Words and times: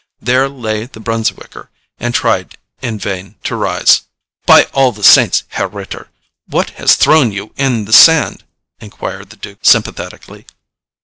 There 0.19 0.49
lay 0.49 0.87
the 0.87 0.99
Brunswicker, 0.99 1.69
and 1.99 2.11
tried 2.15 2.57
in 2.81 2.97
vain 2.97 3.35
to 3.43 3.55
rise. 3.55 4.01
"By 4.47 4.63
all 4.73 4.91
the 4.91 5.03
saints, 5.03 5.43
Herr 5.49 5.67
Ritter, 5.67 6.09
what 6.47 6.71
has 6.71 6.95
thrown 6.95 7.31
you 7.31 7.53
in 7.55 7.85
the 7.85 7.93
sand?" 7.93 8.43
inquired 8.79 9.29
the 9.29 9.35
duke 9.37 9.59
sympathetically. 9.61 10.47